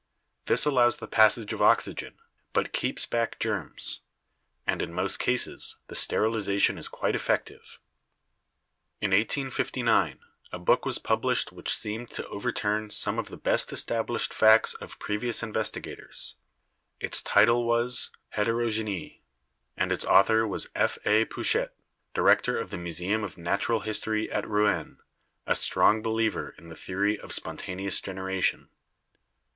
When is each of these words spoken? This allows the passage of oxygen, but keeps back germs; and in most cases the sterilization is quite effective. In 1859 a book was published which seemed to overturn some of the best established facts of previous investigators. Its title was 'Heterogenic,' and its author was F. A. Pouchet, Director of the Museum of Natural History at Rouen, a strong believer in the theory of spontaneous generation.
This 0.45 0.65
allows 0.65 0.97
the 0.97 1.07
passage 1.07 1.53
of 1.53 1.61
oxygen, 1.61 2.17
but 2.53 2.73
keeps 2.73 3.05
back 3.05 3.39
germs; 3.39 3.99
and 4.65 4.81
in 4.81 4.91
most 4.95 5.19
cases 5.19 5.75
the 5.89 5.95
sterilization 5.95 6.79
is 6.79 6.87
quite 6.87 7.13
effective. 7.13 7.77
In 8.99 9.11
1859 9.11 10.17
a 10.51 10.57
book 10.57 10.87
was 10.87 10.97
published 10.97 11.51
which 11.51 11.77
seemed 11.77 12.09
to 12.09 12.25
overturn 12.29 12.89
some 12.89 13.19
of 13.19 13.27
the 13.29 13.37
best 13.37 13.71
established 13.71 14.33
facts 14.33 14.73
of 14.73 14.97
previous 14.97 15.43
investigators. 15.43 16.37
Its 16.99 17.21
title 17.21 17.63
was 17.63 18.09
'Heterogenic,' 18.33 19.19
and 19.77 19.91
its 19.91 20.03
author 20.05 20.47
was 20.47 20.69
F. 20.73 20.97
A. 21.05 21.25
Pouchet, 21.25 21.73
Director 22.15 22.57
of 22.57 22.71
the 22.71 22.77
Museum 22.79 23.23
of 23.23 23.37
Natural 23.37 23.81
History 23.81 24.31
at 24.31 24.47
Rouen, 24.49 24.97
a 25.45 25.55
strong 25.55 26.01
believer 26.01 26.55
in 26.57 26.69
the 26.69 26.75
theory 26.75 27.19
of 27.19 27.31
spontaneous 27.33 28.01
generation. 28.01 28.69